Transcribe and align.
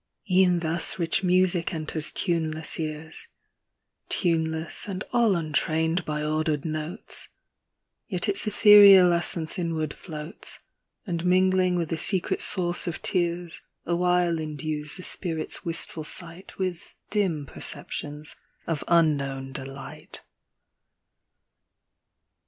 E'en 0.31 0.61
thus 0.61 0.97
rich 0.97 1.21
music 1.23 1.71
enters 1.75 2.11
tuneless 2.11 2.79
ears, 2.79 3.27
Tuneless, 4.09 4.87
and 4.87 5.03
all 5.13 5.35
untrained 5.35 6.03
by 6.05 6.23
ordered 6.23 6.65
notes; 6.65 7.27
Yet 8.07 8.27
its 8.27 8.47
ethereal 8.47 9.13
essence 9.13 9.59
inward 9.59 9.93
floats, 9.93 10.57
And 11.05 11.23
mingling 11.23 11.75
with 11.75 11.89
the 11.89 11.99
secret 11.99 12.41
source 12.41 12.87
of 12.87 13.03
tears. 13.03 13.61
Awhile 13.85 14.37
endues 14.39 14.97
the 14.97 15.03
spirit's 15.03 15.63
wistful 15.63 16.03
sight 16.03 16.57
With 16.57 16.95
dim 17.11 17.45
perceptions 17.45 18.35
of 18.65 18.83
unknown 18.87 19.51
delight. 19.51 20.23